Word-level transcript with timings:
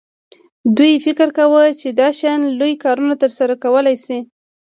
دوی 0.77 0.93
فکر 1.05 1.27
کاوه 1.37 1.63
چې 1.81 1.87
دا 1.99 2.07
شیان 2.19 2.41
لوی 2.59 2.73
کارونه 2.83 3.15
ترسره 3.23 3.55
کولی 3.63 3.95
شي 4.05 4.17